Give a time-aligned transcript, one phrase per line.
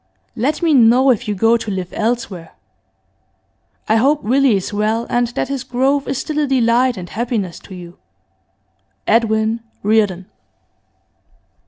[0.35, 2.55] Let me know if you go to live elsewhere.
[3.87, 7.59] I hope Willie is well, and that his growth is still a delight and happiness
[7.59, 7.99] to you.
[9.05, 10.25] 'EDWIN REARDON.